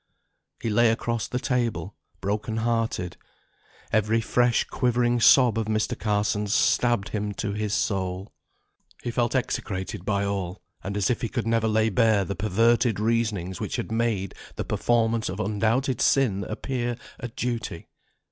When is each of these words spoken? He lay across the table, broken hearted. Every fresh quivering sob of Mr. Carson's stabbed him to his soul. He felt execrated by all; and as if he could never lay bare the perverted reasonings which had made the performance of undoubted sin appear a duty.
He 0.59 0.71
lay 0.71 0.89
across 0.89 1.27
the 1.27 1.37
table, 1.37 1.95
broken 2.21 2.57
hearted. 2.57 3.17
Every 3.93 4.19
fresh 4.19 4.63
quivering 4.63 5.19
sob 5.19 5.59
of 5.59 5.67
Mr. 5.67 5.95
Carson's 5.95 6.55
stabbed 6.55 7.09
him 7.09 7.35
to 7.35 7.51
his 7.53 7.71
soul. 7.75 8.33
He 9.03 9.11
felt 9.11 9.35
execrated 9.35 10.03
by 10.03 10.25
all; 10.25 10.59
and 10.83 10.97
as 10.97 11.11
if 11.11 11.21
he 11.21 11.29
could 11.29 11.45
never 11.45 11.67
lay 11.67 11.89
bare 11.89 12.25
the 12.25 12.33
perverted 12.35 12.99
reasonings 12.99 13.59
which 13.59 13.75
had 13.75 13.91
made 13.91 14.33
the 14.55 14.65
performance 14.65 15.29
of 15.29 15.39
undoubted 15.39 16.01
sin 16.01 16.45
appear 16.49 16.95
a 17.19 17.27
duty. 17.27 17.87